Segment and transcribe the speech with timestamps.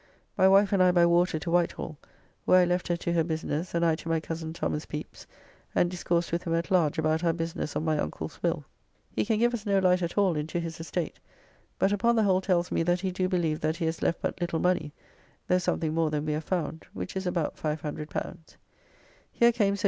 [0.35, 1.95] My wife and I by water to Whitehall,
[2.45, 5.27] where I left her to her business and I to my cozen Thomas Pepys,
[5.75, 8.65] and discoursed with him at large about our business of my uncle's will.
[9.11, 11.19] He can give us no light at all into his estate,
[11.77, 14.41] but upon the whole tells me that he do believe that he has left but
[14.41, 14.91] little money,
[15.47, 18.55] though something more than we have found, which is about L500.
[19.31, 19.79] Here came Sir G.